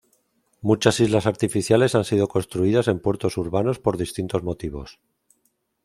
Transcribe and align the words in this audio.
Muchas 0.61 0.99
islas 0.99 1.27
artificiales 1.27 1.93
han 1.93 2.05
sido 2.05 2.27
construidas 2.27 2.87
en 2.87 2.99
puertos 2.99 3.37
urbanos 3.37 3.77
por 3.77 3.97
distintos 3.99 4.41
motivos. 4.41 4.97